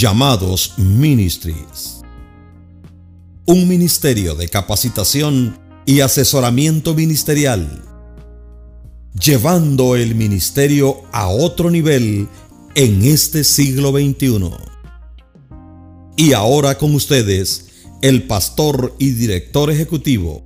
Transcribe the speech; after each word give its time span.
Llamados 0.00 0.74
Ministries. 0.76 2.00
Un 3.46 3.68
ministerio 3.68 4.34
de 4.34 4.48
capacitación 4.48 5.56
y 5.86 6.00
asesoramiento 6.00 6.94
ministerial, 6.94 7.84
llevando 9.16 9.94
el 9.94 10.16
ministerio 10.16 11.02
a 11.12 11.28
otro 11.28 11.70
nivel 11.70 12.28
en 12.74 13.04
este 13.04 13.44
siglo 13.44 13.92
XXI. 13.92 14.50
Y 16.16 16.32
ahora 16.32 16.76
con 16.76 16.92
ustedes, 16.96 17.66
el 18.02 18.24
pastor 18.24 18.96
y 18.98 19.10
director 19.10 19.70
ejecutivo, 19.70 20.42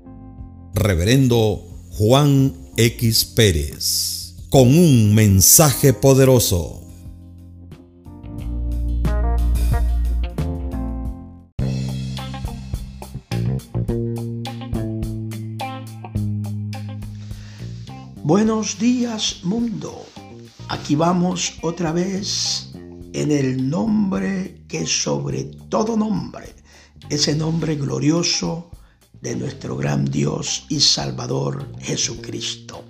reverendo 0.74 1.64
Juan 1.92 2.54
X 2.76 3.24
Pérez, 3.24 4.34
con 4.50 4.68
un 4.68 5.14
mensaje 5.14 5.94
poderoso. 5.94 6.77
Días 18.76 19.40
mundo. 19.44 20.04
Aquí 20.68 20.94
vamos 20.94 21.54
otra 21.62 21.90
vez 21.90 22.70
en 23.12 23.32
el 23.32 23.68
nombre 23.68 24.62
que 24.68 24.86
sobre 24.86 25.44
todo 25.68 25.96
nombre, 25.96 26.54
ese 27.08 27.34
nombre 27.34 27.74
glorioso 27.76 28.70
de 29.20 29.34
nuestro 29.36 29.76
gran 29.76 30.04
Dios 30.04 30.66
y 30.68 30.80
Salvador 30.80 31.72
Jesucristo. 31.80 32.84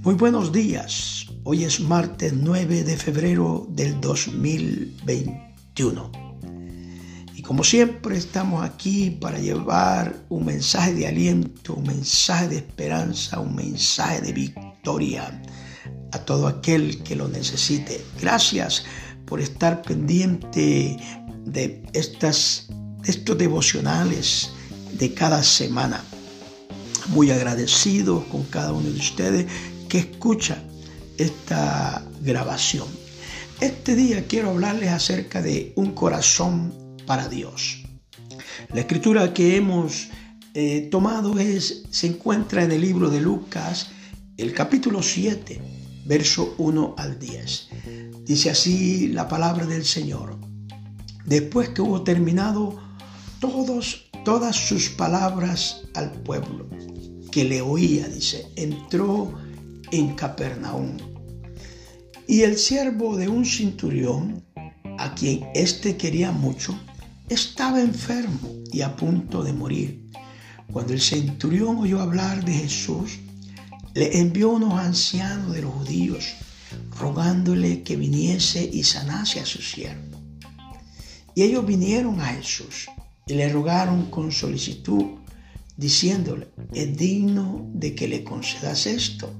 Muy 0.00 0.14
buenos 0.14 0.52
días. 0.52 1.26
Hoy 1.44 1.64
es 1.64 1.80
martes 1.80 2.32
9 2.32 2.84
de 2.84 2.96
febrero 2.96 3.66
del 3.68 4.00
2021. 4.00 6.27
Como 7.48 7.64
siempre 7.64 8.18
estamos 8.18 8.62
aquí 8.62 9.08
para 9.08 9.38
llevar 9.38 10.14
un 10.28 10.44
mensaje 10.44 10.92
de 10.92 11.06
aliento, 11.06 11.72
un 11.76 11.86
mensaje 11.86 12.46
de 12.46 12.56
esperanza, 12.56 13.40
un 13.40 13.56
mensaje 13.56 14.20
de 14.20 14.34
victoria 14.34 15.40
a 16.12 16.18
todo 16.18 16.46
aquel 16.46 17.02
que 17.04 17.16
lo 17.16 17.26
necesite. 17.26 18.04
Gracias 18.20 18.84
por 19.24 19.40
estar 19.40 19.80
pendiente 19.80 20.98
de, 21.46 21.82
estas, 21.94 22.68
estos 23.06 23.38
devocionales 23.38 24.50
de 24.98 25.14
cada 25.14 25.42
semana. 25.42 26.04
Muy 27.06 27.30
agradecido 27.30 28.26
con 28.28 28.42
cada 28.42 28.74
uno 28.74 28.90
de 28.90 28.98
ustedes 28.98 29.46
que 29.88 30.00
escucha 30.00 30.62
esta 31.16 32.04
grabación. 32.20 32.88
Este 33.62 33.94
día 33.94 34.26
quiero 34.26 34.50
hablarles 34.50 34.90
acerca 34.90 35.40
de 35.40 35.72
un 35.76 35.92
corazón 35.92 36.87
para 37.08 37.26
Dios. 37.26 37.82
La 38.74 38.80
escritura 38.80 39.32
que 39.32 39.56
hemos 39.56 40.08
eh, 40.52 40.88
tomado 40.90 41.38
es, 41.38 41.84
se 41.90 42.06
encuentra 42.06 42.62
en 42.62 42.70
el 42.70 42.82
libro 42.82 43.08
de 43.08 43.18
Lucas, 43.18 43.88
el 44.36 44.52
capítulo 44.52 45.02
7, 45.02 45.58
verso 46.04 46.54
1 46.58 46.94
al 46.98 47.18
10. 47.18 47.68
Dice 48.24 48.50
así 48.50 49.08
la 49.08 49.26
palabra 49.26 49.64
del 49.64 49.86
Señor. 49.86 50.38
Después 51.24 51.70
que 51.70 51.80
hubo 51.80 52.02
terminado 52.02 52.78
todos, 53.40 54.10
todas 54.26 54.54
sus 54.54 54.90
palabras 54.90 55.84
al 55.94 56.12
pueblo 56.12 56.68
que 57.32 57.44
le 57.44 57.62
oía, 57.62 58.06
dice, 58.08 58.48
entró 58.56 59.32
en 59.92 60.14
Capernaum. 60.14 60.98
Y 62.26 62.42
el 62.42 62.58
siervo 62.58 63.16
de 63.16 63.28
un 63.28 63.46
cinturión, 63.46 64.44
a 64.98 65.14
quien 65.14 65.48
éste 65.54 65.96
quería 65.96 66.32
mucho, 66.32 66.78
estaba 67.28 67.80
enfermo 67.80 68.48
y 68.72 68.80
a 68.80 68.96
punto 68.96 69.42
de 69.42 69.52
morir. 69.52 70.10
Cuando 70.72 70.92
el 70.92 71.00
centurión 71.00 71.78
oyó 71.78 72.00
hablar 72.00 72.44
de 72.44 72.52
Jesús, 72.52 73.18
le 73.94 74.18
envió 74.20 74.50
unos 74.50 74.78
ancianos 74.78 75.52
de 75.52 75.62
los 75.62 75.72
judíos, 75.72 76.34
rogándole 76.98 77.82
que 77.82 77.96
viniese 77.96 78.68
y 78.72 78.84
sanase 78.84 79.40
a 79.40 79.46
su 79.46 79.62
siervo. 79.62 80.20
Y 81.34 81.42
ellos 81.42 81.66
vinieron 81.66 82.20
a 82.20 82.26
Jesús 82.26 82.88
y 83.26 83.34
le 83.34 83.48
rogaron 83.48 84.10
con 84.10 84.32
solicitud, 84.32 85.04
diciéndole, 85.76 86.48
es 86.72 86.96
digno 86.96 87.66
de 87.72 87.94
que 87.94 88.08
le 88.08 88.24
concedas 88.24 88.86
esto, 88.86 89.32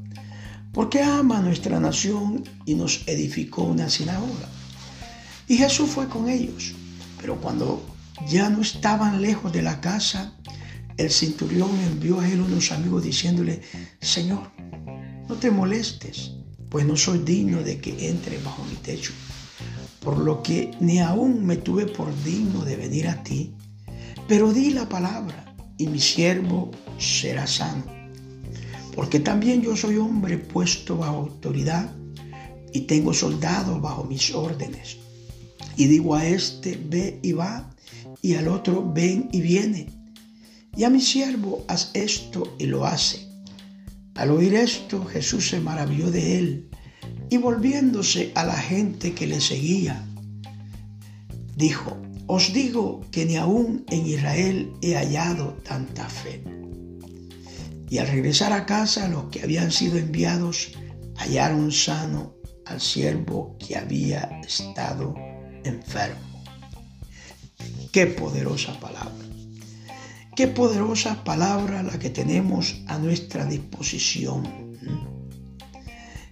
porque 0.73 1.03
ama 1.03 1.41
nuestra 1.41 1.81
nación 1.81 2.45
y 2.65 2.75
nos 2.75 3.07
edificó 3.07 3.63
una 3.65 3.89
sinagoga. 3.89 4.49
Y 5.49 5.57
Jesús 5.57 5.91
fue 5.91 6.09
con 6.09 6.29
ellos. 6.29 6.75
Pero 7.21 7.37
cuando 7.37 7.83
ya 8.27 8.49
no 8.51 8.63
estaban 8.63 9.23
lejos 9.23 9.53
de 9.53 9.63
la 9.63 9.81
casa, 9.81 10.35
el 10.97 11.11
centurión 11.11 11.71
envió 11.87 12.21
a 12.21 12.29
él 12.29 12.41
unos 12.41 12.73
amigos 12.73 13.05
diciéndole, 13.05 13.63
Señor, 14.01 14.51
no 15.29 15.35
te 15.37 15.51
molestes, 15.51 16.33
pues 16.69 16.85
no 16.85 16.97
soy 16.97 17.19
digno 17.19 17.63
de 17.63 17.79
que 17.79 18.09
entre 18.09 18.39
bajo 18.39 18.65
mi 18.65 18.75
techo, 18.77 19.13
por 20.01 20.19
lo 20.19 20.43
que 20.43 20.73
ni 20.81 20.99
aún 20.99 21.45
me 21.47 21.57
tuve 21.57 21.87
por 21.87 22.13
digno 22.25 22.65
de 22.65 22.77
venir 22.77 23.09
a 23.09 23.23
ti, 23.23 23.55
pero 24.27 24.53
di 24.53 24.71
la 24.71 24.89
palabra 24.89 25.55
y 25.77 25.87
mi 25.87 26.01
siervo 26.01 26.71
será 26.99 27.47
sano, 27.47 27.85
porque 28.95 29.21
también 29.21 29.63
yo 29.63 29.77
soy 29.77 29.97
hombre 29.97 30.39
puesto 30.39 30.97
bajo 30.97 31.17
autoridad 31.17 31.95
y 32.73 32.81
tengo 32.81 33.15
soldados 33.15 33.81
bajo 33.81 34.05
mis 34.05 34.35
órdenes 34.35 34.99
y 35.79 35.87
digo 35.87 36.17
a 36.17 36.27
este, 36.27 36.77
ve 36.77 37.21
y 37.23 37.33
va, 37.33 37.71
y 38.21 38.35
al 38.35 38.49
otro, 38.49 38.93
ven 38.93 39.29
y 39.31 39.41
viene. 39.41 39.87
Y 40.77 40.83
a 40.83 40.91
mi 40.91 41.01
siervo, 41.01 41.65
haz 41.69 41.93
esto 41.95 42.57
y 42.59 42.67
lo 42.67 42.85
hace. 42.85 43.29
Al 44.17 44.33
oír 44.33 44.55
esto, 44.55 45.05
Jesús 45.05 45.49
se 45.49 45.61
maravilló 45.61 46.11
de 46.11 46.39
él 46.39 46.71
y 47.31 47.37
volviéndose 47.37 48.33
a 48.35 48.45
la 48.45 48.57
gente 48.57 49.15
que 49.15 49.29
le 49.29 49.41
seguía, 49.41 50.05
dijo, 51.55 51.97
os 52.27 52.53
digo 52.53 53.05
que 53.13 53.25
ni 53.25 53.37
aún 53.37 53.85
en 53.89 54.05
Israel 54.05 54.73
he 54.83 54.97
hallado 54.97 55.53
tanta 55.63 56.09
fe. 56.09 56.43
Y 57.89 57.99
al 57.99 58.09
regresar 58.09 58.53
a 58.53 58.67
casa, 58.67 59.07
los 59.07 59.27
que 59.27 59.43
habían 59.43 59.71
sido 59.71 59.97
enviados 59.97 60.73
hallaron 61.15 61.71
sano 61.71 62.35
al 62.67 62.81
siervo 62.81 63.57
que 63.59 63.77
había 63.77 64.23
estado 64.45 65.28
enfermo. 65.65 66.45
Qué 67.93 68.07
poderosa 68.07 68.79
palabra. 68.81 69.25
Qué 70.37 70.47
poderosa 70.47 71.25
palabra 71.25 71.83
la 71.83 71.99
que 71.99 72.11
tenemos 72.11 72.77
a 72.87 72.99
nuestra 72.99 73.45
disposición. 73.45 74.69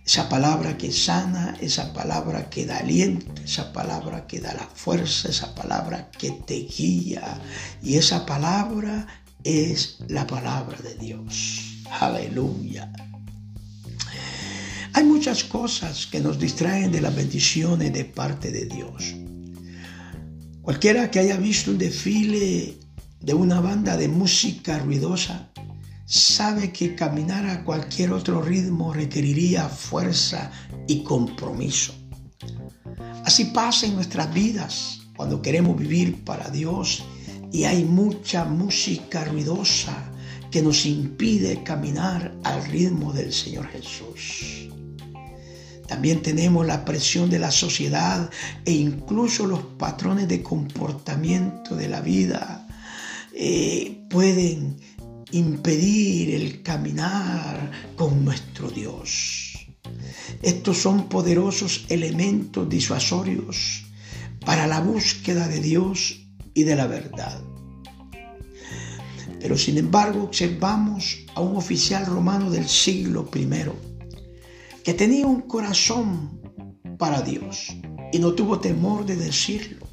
Esa 0.04 0.28
palabra 0.28 0.78
que 0.78 0.92
sana, 0.92 1.56
esa 1.60 1.92
palabra 1.92 2.48
que 2.48 2.66
da 2.66 2.78
aliento, 2.78 3.42
esa 3.42 3.72
palabra 3.72 4.28
que 4.28 4.38
da 4.38 4.54
la 4.54 4.68
fuerza, 4.72 5.28
esa 5.28 5.52
palabra 5.56 6.08
que 6.12 6.30
te 6.30 6.54
guía. 6.54 7.40
Y 7.82 7.96
esa 7.96 8.24
palabra 8.24 9.08
es 9.42 9.98
la 10.06 10.24
palabra 10.28 10.78
de 10.78 10.94
Dios. 10.94 11.82
Aleluya. 11.90 12.92
Hay 14.96 15.04
muchas 15.04 15.44
cosas 15.44 16.06
que 16.06 16.20
nos 16.20 16.38
distraen 16.38 16.90
de 16.90 17.02
las 17.02 17.14
bendiciones 17.14 17.92
de 17.92 18.06
parte 18.06 18.50
de 18.50 18.64
Dios. 18.64 19.14
Cualquiera 20.62 21.10
que 21.10 21.18
haya 21.18 21.36
visto 21.36 21.70
un 21.70 21.76
desfile 21.76 22.78
de 23.20 23.34
una 23.34 23.60
banda 23.60 23.98
de 23.98 24.08
música 24.08 24.78
ruidosa 24.78 25.52
sabe 26.06 26.72
que 26.72 26.94
caminar 26.94 27.46
a 27.46 27.62
cualquier 27.62 28.10
otro 28.10 28.40
ritmo 28.40 28.94
requeriría 28.94 29.68
fuerza 29.68 30.50
y 30.88 31.02
compromiso. 31.02 31.94
Así 33.22 33.44
pasa 33.44 33.84
en 33.84 33.96
nuestras 33.96 34.32
vidas 34.32 35.00
cuando 35.14 35.42
queremos 35.42 35.76
vivir 35.78 36.24
para 36.24 36.48
Dios 36.48 37.04
y 37.52 37.64
hay 37.64 37.84
mucha 37.84 38.46
música 38.46 39.26
ruidosa 39.26 40.10
que 40.50 40.62
nos 40.62 40.86
impide 40.86 41.62
caminar 41.64 42.34
al 42.44 42.64
ritmo 42.64 43.12
del 43.12 43.30
Señor 43.30 43.66
Jesús. 43.66 44.70
También 45.88 46.22
tenemos 46.22 46.66
la 46.66 46.84
presión 46.84 47.30
de 47.30 47.38
la 47.38 47.50
sociedad 47.50 48.30
e 48.64 48.72
incluso 48.72 49.46
los 49.46 49.60
patrones 49.78 50.28
de 50.28 50.42
comportamiento 50.42 51.76
de 51.76 51.88
la 51.88 52.00
vida 52.00 52.66
eh, 53.32 54.04
pueden 54.10 54.78
impedir 55.30 56.34
el 56.34 56.62
caminar 56.62 57.70
con 57.96 58.24
nuestro 58.24 58.70
Dios. 58.70 59.66
Estos 60.42 60.78
son 60.78 61.08
poderosos 61.08 61.86
elementos 61.88 62.68
disuasorios 62.68 63.84
para 64.44 64.66
la 64.66 64.80
búsqueda 64.80 65.48
de 65.48 65.60
Dios 65.60 66.26
y 66.54 66.64
de 66.64 66.76
la 66.76 66.86
verdad. 66.86 67.40
Pero 69.40 69.58
sin 69.58 69.78
embargo 69.78 70.24
observamos 70.24 71.18
a 71.34 71.40
un 71.40 71.56
oficial 71.56 72.06
romano 72.06 72.50
del 72.50 72.68
siglo 72.68 73.28
I 73.34 73.46
que 74.86 74.94
tenía 74.94 75.26
un 75.26 75.40
corazón 75.40 76.40
para 76.96 77.20
Dios. 77.20 77.74
y 78.12 78.20
no 78.20 78.34
tuvo 78.34 78.60
temor 78.60 79.04
de 79.04 79.16
decirlo. 79.16 79.84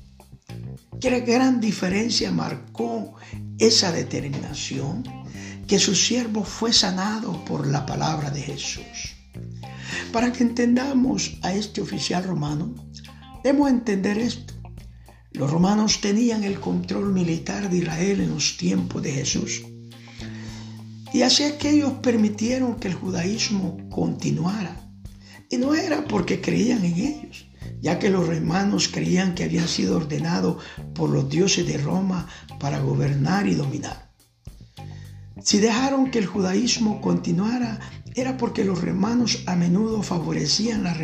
¿Qué 1.02 1.22
gran 1.22 1.60
diferencia 1.60 2.30
marcó 2.32 3.16
esa 3.58 3.92
determinación? 3.92 5.04
Que 5.68 5.80
su 5.80 5.96
siervo 5.96 6.44
fue 6.44 6.72
sanado 6.72 7.44
por 7.44 7.66
la 7.66 7.88
palabra 7.88 8.30
de 8.30 8.44
Jesús. 8.44 9.16
Para 10.12 10.32
que 10.32 10.44
entendamos 10.44 11.40
a 11.42 11.56
este 11.56 11.82
oficial 11.82 12.24
romano, 12.24 12.76
debemos 13.44 13.72
entender 13.72 14.20
esto. 14.20 14.54
Los 15.32 15.50
romanos 15.50 16.02
tenían 16.02 16.44
el 16.44 16.60
control 16.60 17.12
militar 17.12 17.68
de 17.68 17.78
Israel 17.80 18.22
en 18.22 18.30
los 18.30 18.58
tiempos 18.58 19.02
de 19.02 19.12
Jesús. 19.12 19.64
Y 21.12 21.24
así 21.24 21.42
es 21.42 21.54
que 21.54 21.72
ellos 21.72 21.94
permitieron 22.04 22.76
que 22.76 22.90
el 22.90 22.94
judaísmo 22.94 23.90
continuara. 23.90 24.83
Y 25.54 25.58
no 25.58 25.76
era 25.76 26.04
porque 26.06 26.42
creían 26.42 26.84
en 26.84 26.96
ellos, 26.96 27.46
ya 27.80 28.00
que 28.00 28.10
los 28.10 28.28
romanos 28.28 28.90
creían 28.92 29.36
que 29.36 29.44
habían 29.44 29.68
sido 29.68 29.98
ordenados 29.98 30.64
por 30.96 31.12
los 31.12 31.30
dioses 31.30 31.68
de 31.68 31.78
Roma 31.78 32.28
para 32.60 32.80
gobernar 32.80 33.46
y 33.46 33.54
dominar. 33.54 34.10
Si 35.44 35.60
dejaron 35.60 36.10
que 36.10 36.18
el 36.18 36.26
judaísmo 36.26 37.02
continuara, 37.02 37.80
era 38.16 38.36
porque 38.36 38.66
los 38.66 38.82
romanos 38.82 39.44
a 39.46 39.56
menudo 39.56 40.02
favorecían 40.02 40.86
las, 40.86 40.98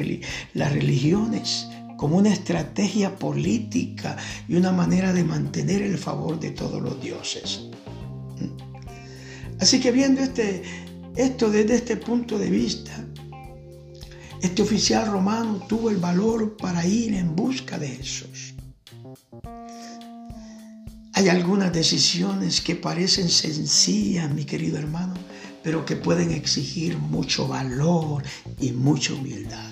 religiones 0.74 1.68
como 1.96 2.18
una 2.18 2.34
estrategia 2.34 3.18
política 3.18 4.18
y 4.48 4.56
una 4.56 4.72
manera 4.72 5.14
de 5.14 5.24
mantener 5.24 5.84
el 5.84 6.00
favor 6.00 6.40
de 6.40 6.50
todos 6.50 6.82
los 6.82 7.00
dioses. 7.00 7.68
Así 9.60 9.80
que 9.80 9.92
viendo 9.92 10.22
este, 10.22 10.64
esto 11.16 11.52
desde 11.52 11.76
este 11.76 11.98
punto 11.98 12.40
de 12.40 12.50
vista, 12.50 13.06
este 14.42 14.62
oficial 14.62 15.08
romano 15.08 15.66
tuvo 15.68 15.90
el 15.90 15.98
valor 15.98 16.56
para 16.58 16.86
ir 16.86 17.14
en 17.14 17.36
busca 17.36 17.78
de 17.78 17.90
Jesús. 17.90 18.54
Hay 21.14 21.28
algunas 21.28 21.74
decisiones 21.74 22.62
que 22.62 22.76
parecen 22.76 23.30
sencillas, 23.30 24.34
mi 24.34 24.46
querido 24.46 24.78
hermano, 24.78 25.16
pero 25.62 25.86
que 25.86 25.98
pueden 25.98 26.32
exigir 26.32 26.98
mucho 26.98 27.48
valor 27.48 28.24
y 28.60 28.72
mucha 28.72 29.14
humildad. 29.14 29.70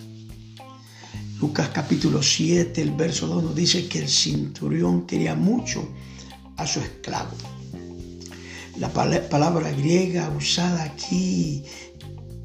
Lucas 1.40 1.70
capítulo 1.74 2.22
7, 2.22 2.82
el 2.82 2.92
verso 2.92 3.28
2 3.28 3.44
nos 3.44 3.56
dice 3.56 3.88
que 3.88 4.00
el 4.00 4.10
cinturión 4.10 5.06
quería 5.06 5.36
mucho 5.36 5.88
a 6.58 6.68
su 6.68 6.80
esclavo. 6.80 7.32
La 8.80 8.90
palabra 8.90 9.72
griega 9.72 10.30
usada 10.30 10.84
aquí 10.84 11.64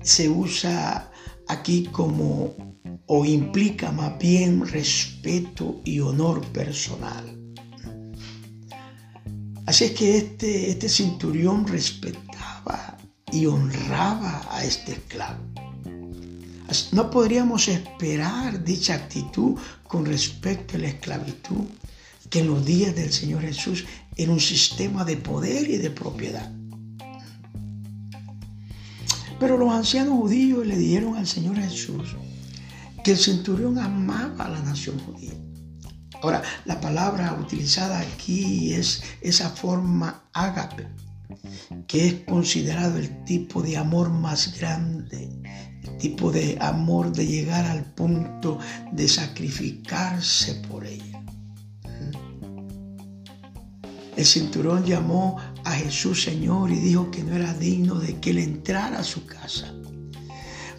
se 0.02 0.28
usa 0.28 1.11
aquí 1.52 1.88
como 1.92 2.54
o 3.06 3.24
implica 3.24 3.92
más 3.92 4.18
bien 4.18 4.66
respeto 4.66 5.80
y 5.84 6.00
honor 6.00 6.40
personal. 6.48 7.38
Así 9.66 9.84
es 9.84 9.90
que 9.92 10.16
este, 10.16 10.70
este 10.70 10.88
cinturón 10.88 11.66
respetaba 11.66 12.98
y 13.30 13.46
honraba 13.46 14.46
a 14.50 14.64
este 14.64 14.92
esclavo. 14.92 15.40
No 16.92 17.10
podríamos 17.10 17.68
esperar 17.68 18.64
dicha 18.64 18.94
actitud 18.94 19.58
con 19.86 20.06
respecto 20.06 20.76
a 20.76 20.80
la 20.80 20.88
esclavitud, 20.88 21.64
que 22.30 22.40
en 22.40 22.48
los 22.48 22.64
días 22.64 22.94
del 22.94 23.12
Señor 23.12 23.42
Jesús 23.42 23.84
era 24.16 24.32
un 24.32 24.40
sistema 24.40 25.04
de 25.04 25.18
poder 25.18 25.68
y 25.68 25.76
de 25.76 25.90
propiedad. 25.90 26.50
Pero 29.42 29.58
los 29.58 29.72
ancianos 29.72 30.20
judíos 30.20 30.64
le 30.64 30.76
dijeron 30.76 31.16
al 31.16 31.26
Señor 31.26 31.56
Jesús 31.56 32.14
que 33.02 33.10
el 33.10 33.18
centurión 33.18 33.76
amaba 33.76 34.44
a 34.44 34.48
la 34.50 34.60
nación 34.60 35.00
judía. 35.00 35.32
Ahora, 36.22 36.42
la 36.64 36.80
palabra 36.80 37.36
utilizada 37.40 37.98
aquí 37.98 38.72
es 38.72 39.02
esa 39.20 39.50
forma 39.50 40.22
ágape, 40.32 40.86
que 41.88 42.06
es 42.06 42.14
considerado 42.24 42.98
el 42.98 43.24
tipo 43.24 43.62
de 43.62 43.76
amor 43.76 44.10
más 44.10 44.56
grande, 44.60 45.28
el 45.82 45.98
tipo 45.98 46.30
de 46.30 46.56
amor 46.60 47.10
de 47.10 47.26
llegar 47.26 47.64
al 47.64 47.84
punto 47.94 48.60
de 48.92 49.08
sacrificarse 49.08 50.54
por 50.70 50.86
ella. 50.86 51.20
El 54.16 54.24
cinturón 54.24 54.84
llamó 54.84 55.38
a 55.64 55.72
Jesús 55.72 56.22
Señor 56.22 56.70
y 56.70 56.76
dijo 56.76 57.10
que 57.10 57.22
no 57.22 57.36
era 57.36 57.54
digno 57.54 57.96
de 57.96 58.18
que 58.20 58.30
él 58.30 58.38
entrara 58.38 58.98
a 59.00 59.04
su 59.04 59.24
casa. 59.26 59.72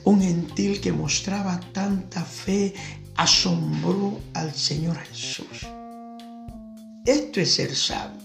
Un 0.03 0.21
gentil 0.21 0.81
que 0.81 0.91
mostraba 0.91 1.59
tanta 1.71 2.23
fe 2.23 2.73
asombró 3.15 4.19
al 4.33 4.53
Señor 4.53 4.97
Jesús. 4.97 5.67
Esto 7.05 7.41
es 7.41 7.53
ser 7.53 7.75
sabio. 7.75 8.21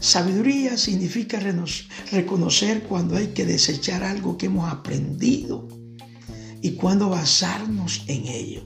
Sabiduría 0.00 0.76
significa 0.76 1.40
reconocer 2.12 2.84
cuando 2.84 3.16
hay 3.16 3.28
que 3.28 3.44
desechar 3.44 4.04
algo 4.04 4.38
que 4.38 4.46
hemos 4.46 4.70
aprendido 4.70 5.66
y 6.62 6.72
cuando 6.72 7.08
basarnos 7.08 8.04
en 8.06 8.26
ello. 8.28 8.62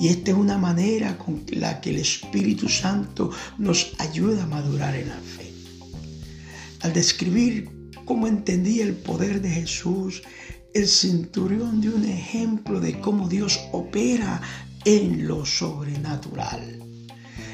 Y 0.00 0.08
esta 0.08 0.32
es 0.32 0.36
una 0.36 0.58
manera 0.58 1.18
con 1.18 1.44
la 1.52 1.80
que 1.80 1.90
el 1.90 1.98
Espíritu 1.98 2.68
Santo 2.68 3.30
nos 3.58 3.92
ayuda 3.98 4.44
a 4.44 4.46
madurar 4.46 4.96
en 4.96 5.08
la 5.08 5.16
fe. 5.16 5.49
Al 6.80 6.92
describir 6.92 7.70
cómo 8.04 8.26
entendía 8.26 8.84
el 8.84 8.94
poder 8.94 9.42
de 9.42 9.50
Jesús, 9.50 10.22
el 10.72 10.86
centurión 10.86 11.80
dio 11.80 11.94
un 11.94 12.04
ejemplo 12.04 12.80
de 12.80 12.98
cómo 13.00 13.28
Dios 13.28 13.60
opera 13.72 14.40
en 14.84 15.26
lo 15.26 15.44
sobrenatural. 15.44 16.78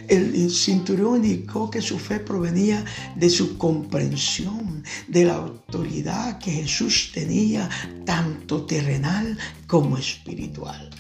El 0.08 0.50
cinturón 0.52 1.24
indicó 1.24 1.68
que 1.68 1.82
su 1.82 1.98
fe 1.98 2.20
provenía 2.20 2.84
de 3.16 3.28
su 3.28 3.58
comprensión, 3.58 4.84
de 5.08 5.24
la 5.24 5.34
autoridad 5.34 6.38
que 6.38 6.52
Jesús 6.52 7.10
tenía, 7.12 7.68
tanto 8.04 8.64
terrenal 8.66 9.36
como 9.66 9.98
espiritual. 9.98 10.90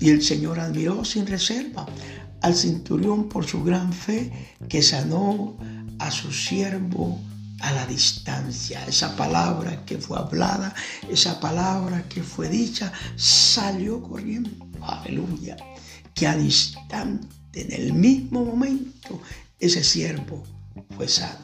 Y 0.00 0.10
el 0.10 0.20
Señor 0.22 0.58
admiró 0.58 1.04
sin 1.04 1.26
reserva 1.26 1.86
al 2.40 2.54
centurión 2.56 3.28
por 3.28 3.46
su 3.46 3.62
gran 3.62 3.92
fe 3.92 4.32
que 4.68 4.82
sanó 4.82 5.56
a 5.98 6.10
su 6.10 6.32
siervo 6.32 7.20
a 7.60 7.72
la 7.72 7.86
distancia. 7.86 8.84
Esa 8.86 9.16
palabra 9.16 9.84
que 9.84 9.98
fue 9.98 10.18
hablada, 10.18 10.74
esa 11.08 11.40
palabra 11.40 12.04
que 12.08 12.22
fue 12.22 12.48
dicha, 12.48 12.92
salió 13.16 14.02
corriendo. 14.02 14.50
Aleluya. 14.82 15.56
Que 16.14 16.26
al 16.26 16.42
instante, 16.42 17.28
en 17.54 17.72
el 17.72 17.92
mismo 17.92 18.44
momento, 18.44 19.20
ese 19.58 19.82
siervo 19.82 20.44
fue 20.96 21.08
sano. 21.08 21.38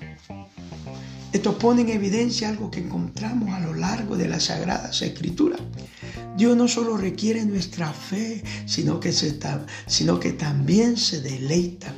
Esto 1.32 1.56
pone 1.56 1.82
en 1.82 1.90
evidencia 1.90 2.48
algo 2.48 2.72
que 2.72 2.80
encontramos 2.80 3.50
a 3.50 3.60
lo 3.60 3.72
largo 3.72 4.16
de 4.16 4.26
las 4.26 4.44
Sagradas 4.44 5.00
Escrituras. 5.00 5.60
Dios 6.36 6.56
no 6.56 6.66
solo 6.66 6.96
requiere 6.96 7.44
nuestra 7.44 7.92
fe, 7.92 8.42
sino 8.66 8.98
que, 8.98 9.12
sino 9.12 10.18
que 10.18 10.32
también 10.32 10.96
se 10.96 11.20
deleita. 11.20 11.94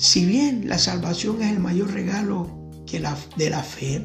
Si 0.00 0.24
bien 0.24 0.66
la 0.66 0.78
salvación 0.78 1.42
es 1.42 1.52
el 1.52 1.60
mayor 1.60 1.92
regalo 1.92 2.70
que 2.86 2.98
la, 2.98 3.14
de 3.36 3.50
la 3.50 3.62
fe, 3.62 4.02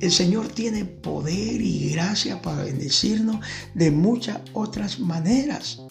el 0.00 0.10
Señor 0.10 0.48
tiene 0.48 0.86
poder 0.86 1.60
y 1.60 1.90
gracia 1.90 2.40
para 2.40 2.62
bendecirnos 2.62 3.44
de 3.74 3.90
muchas 3.90 4.40
otras 4.54 4.98
maneras. 5.00 5.82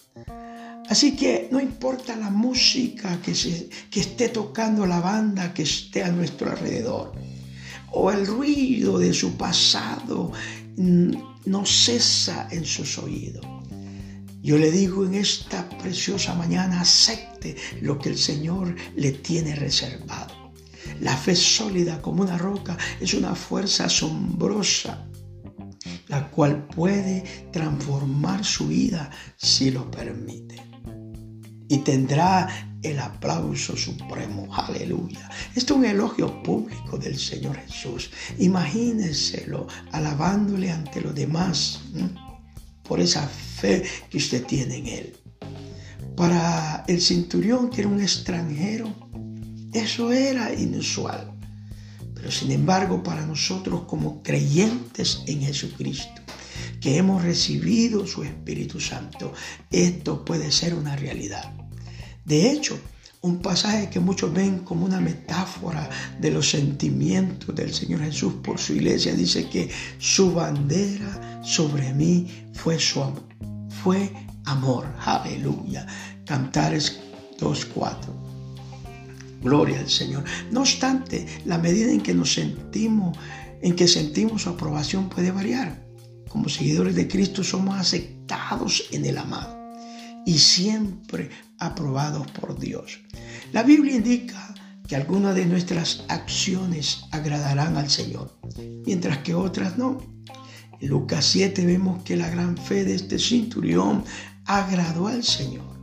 Así 0.90 1.14
que 1.14 1.48
no 1.52 1.60
importa 1.60 2.16
la 2.16 2.30
música 2.30 3.22
que, 3.22 3.36
se, 3.36 3.68
que 3.92 4.00
esté 4.00 4.28
tocando 4.28 4.86
la 4.86 4.98
banda 4.98 5.54
que 5.54 5.62
esté 5.62 6.02
a 6.02 6.10
nuestro 6.10 6.50
alrededor, 6.50 7.12
o 7.92 8.10
el 8.10 8.26
ruido 8.26 8.98
de 8.98 9.14
su 9.14 9.36
pasado 9.36 10.32
mm, 10.76 11.12
no 11.46 11.64
cesa 11.64 12.48
en 12.50 12.64
sus 12.64 12.98
oídos. 12.98 13.46
Yo 14.44 14.58
le 14.58 14.70
digo 14.70 15.06
en 15.06 15.14
esta 15.14 15.66
preciosa 15.78 16.34
mañana, 16.34 16.82
acepte 16.82 17.56
lo 17.80 17.98
que 17.98 18.10
el 18.10 18.18
Señor 18.18 18.76
le 18.94 19.12
tiene 19.12 19.54
reservado. 19.54 20.52
La 21.00 21.16
fe 21.16 21.34
sólida 21.34 22.02
como 22.02 22.22
una 22.22 22.36
roca 22.36 22.76
es 23.00 23.14
una 23.14 23.34
fuerza 23.34 23.86
asombrosa, 23.86 25.08
la 26.08 26.30
cual 26.30 26.66
puede 26.66 27.24
transformar 27.52 28.44
su 28.44 28.68
vida 28.68 29.10
si 29.38 29.70
lo 29.70 29.90
permite 29.90 30.62
y 31.66 31.78
tendrá 31.78 32.76
el 32.82 32.98
aplauso 32.98 33.74
supremo. 33.78 34.46
Aleluya. 34.54 35.30
Esto 35.54 35.72
es 35.72 35.78
un 35.78 35.84
elogio 35.86 36.42
público 36.42 36.98
del 36.98 37.18
Señor 37.18 37.56
Jesús. 37.56 38.10
Imagínenselo 38.38 39.66
alabándole 39.90 40.70
ante 40.70 41.00
los 41.00 41.14
demás 41.14 41.80
por 42.86 43.00
esa 43.00 43.26
fe 43.26 43.82
que 44.10 44.18
usted 44.18 44.44
tiene 44.44 44.76
en 44.76 44.86
Él. 44.86 45.16
Para 46.16 46.84
el 46.86 47.00
centurión, 47.00 47.70
que 47.70 47.80
era 47.80 47.90
un 47.90 48.00
extranjero, 48.00 48.94
eso 49.72 50.12
era 50.12 50.54
inusual. 50.54 51.32
Pero 52.14 52.30
sin 52.30 52.52
embargo, 52.52 53.02
para 53.02 53.26
nosotros 53.26 53.82
como 53.86 54.22
creyentes 54.22 55.22
en 55.26 55.42
Jesucristo, 55.42 56.22
que 56.80 56.96
hemos 56.96 57.22
recibido 57.22 58.06
su 58.06 58.22
Espíritu 58.22 58.80
Santo, 58.80 59.32
esto 59.70 60.24
puede 60.24 60.52
ser 60.52 60.74
una 60.74 60.94
realidad. 60.96 61.52
De 62.24 62.50
hecho, 62.50 62.78
un 63.24 63.38
pasaje 63.38 63.88
que 63.88 64.00
muchos 64.00 64.34
ven 64.34 64.58
como 64.58 64.84
una 64.84 65.00
metáfora 65.00 65.88
de 66.20 66.30
los 66.30 66.50
sentimientos 66.50 67.54
del 67.54 67.72
Señor 67.72 68.00
Jesús 68.02 68.34
por 68.42 68.58
su 68.58 68.74
iglesia, 68.74 69.14
dice 69.14 69.48
que 69.48 69.70
su 69.98 70.34
bandera 70.34 71.40
sobre 71.42 71.94
mí 71.94 72.28
fue 72.52 72.78
su 72.78 73.02
amor. 73.02 73.22
Fue 73.82 74.12
amor. 74.44 74.86
Aleluya. 75.00 75.86
Cantares 76.26 77.00
2.4. 77.40 77.94
Gloria 79.42 79.80
al 79.80 79.88
Señor. 79.88 80.22
No 80.50 80.60
obstante, 80.60 81.24
la 81.46 81.56
medida 81.56 81.90
en 81.90 82.02
que 82.02 82.12
nos 82.12 82.34
sentimos, 82.34 83.16
en 83.62 83.74
que 83.74 83.88
sentimos 83.88 84.42
su 84.42 84.50
aprobación 84.50 85.08
puede 85.08 85.30
variar. 85.30 85.82
Como 86.28 86.50
seguidores 86.50 86.94
de 86.94 87.08
Cristo 87.08 87.42
somos 87.42 87.76
aceptados 87.78 88.84
en 88.90 89.06
el 89.06 89.16
amado 89.16 89.63
y 90.26 90.38
siempre 90.38 91.30
aprobados 91.58 92.30
por 92.30 92.58
Dios. 92.58 93.00
La 93.52 93.62
Biblia 93.62 93.96
indica 93.96 94.54
que 94.86 94.96
algunas 94.96 95.34
de 95.34 95.46
nuestras 95.46 96.04
acciones 96.08 97.04
agradarán 97.10 97.76
al 97.76 97.90
Señor, 97.90 98.36
mientras 98.86 99.18
que 99.18 99.34
otras 99.34 99.78
no. 99.78 99.98
En 100.80 100.88
Lucas 100.88 101.24
7 101.26 101.64
vemos 101.64 102.02
que 102.02 102.16
la 102.16 102.28
gran 102.28 102.56
fe 102.56 102.84
de 102.84 102.94
este 102.94 103.18
cinturión 103.18 104.04
agradó 104.44 105.08
al 105.08 105.24
Señor. 105.24 105.74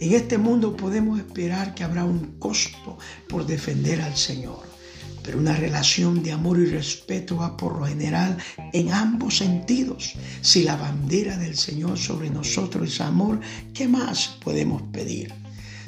En 0.00 0.12
este 0.12 0.38
mundo 0.38 0.76
podemos 0.76 1.18
esperar 1.18 1.74
que 1.74 1.84
habrá 1.84 2.04
un 2.04 2.38
costo 2.38 2.98
por 3.28 3.46
defender 3.46 4.00
al 4.02 4.16
Señor 4.16 4.73
pero 5.24 5.38
una 5.38 5.56
relación 5.56 6.22
de 6.22 6.32
amor 6.32 6.60
y 6.60 6.66
respeto 6.66 7.38
va 7.38 7.56
por 7.56 7.78
lo 7.78 7.86
general 7.86 8.36
en 8.72 8.92
ambos 8.92 9.38
sentidos. 9.38 10.12
Si 10.42 10.62
la 10.62 10.76
bandera 10.76 11.36
del 11.38 11.56
Señor 11.56 11.98
sobre 11.98 12.28
nosotros 12.28 12.88
es 12.88 13.00
amor, 13.00 13.40
¿qué 13.72 13.88
más 13.88 14.36
podemos 14.44 14.82
pedir? 14.92 15.32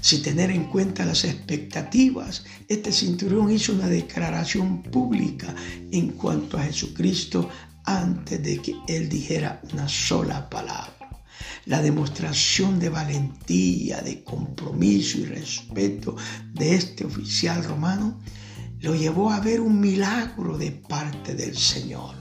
Si 0.01 0.23
tener 0.23 0.51
en 0.51 0.65
cuenta 0.65 1.05
las 1.05 1.25
expectativas, 1.25 2.45
este 2.69 2.93
cinturón 2.93 3.51
hizo 3.51 3.73
una 3.73 3.89
declaración 3.89 4.83
pública 4.83 5.55
en 5.91 6.13
cuanto 6.13 6.57
a 6.57 6.63
Jesucristo 6.63 7.49
antes 7.85 8.43
de 8.43 8.59
que 8.63 8.75
él 8.89 9.09
dijera 9.09 9.61
una 9.73 9.89
sola 9.89 10.49
palabra. 10.49 10.95
La 11.67 11.83
demostración 11.83 12.79
de 12.79 12.89
valentía, 12.89 14.01
de 14.01 14.23
compromiso 14.23 15.19
y 15.19 15.25
respeto 15.25 16.17
de 16.55 16.75
este 16.75 17.05
oficial 17.05 17.65
romano 17.65 18.19
lo 18.81 18.95
llevó 18.95 19.31
a 19.31 19.41
ver 19.41 19.61
un 19.61 19.81
milagro 19.81 20.59
de 20.59 20.73
parte 20.73 21.35
del 21.35 21.57
Señor. 21.57 22.15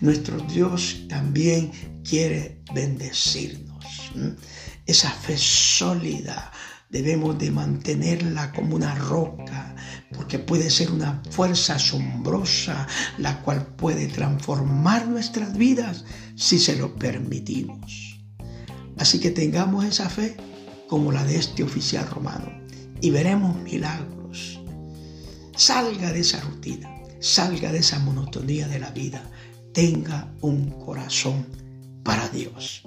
Nuestro 0.00 0.38
Dios 0.40 1.04
también 1.08 1.70
quiere 2.08 2.62
bendecirnos. 2.72 4.12
Esa 4.86 5.10
fe 5.10 5.36
sólida 5.36 6.52
debemos 6.90 7.38
de 7.38 7.50
mantenerla 7.50 8.52
como 8.52 8.76
una 8.76 8.94
roca, 8.94 9.74
porque 10.16 10.38
puede 10.38 10.70
ser 10.70 10.92
una 10.92 11.20
fuerza 11.30 11.74
asombrosa, 11.74 12.86
la 13.18 13.40
cual 13.42 13.66
puede 13.66 14.06
transformar 14.06 15.08
nuestras 15.08 15.56
vidas 15.56 16.04
si 16.36 16.58
se 16.58 16.76
lo 16.76 16.94
permitimos. 16.94 18.20
Así 18.96 19.18
que 19.18 19.30
tengamos 19.30 19.84
esa 19.84 20.08
fe 20.08 20.36
como 20.88 21.10
la 21.10 21.24
de 21.24 21.36
este 21.36 21.64
oficial 21.64 22.08
romano 22.08 22.52
y 23.00 23.10
veremos 23.10 23.60
milagros 23.60 24.23
Salga 25.56 26.12
de 26.12 26.20
esa 26.20 26.40
rutina, 26.40 26.90
salga 27.20 27.70
de 27.70 27.78
esa 27.78 28.00
monotonía 28.00 28.66
de 28.66 28.80
la 28.80 28.90
vida. 28.90 29.22
Tenga 29.72 30.32
un 30.40 30.70
corazón 30.84 31.46
para 32.02 32.28
Dios. 32.28 32.82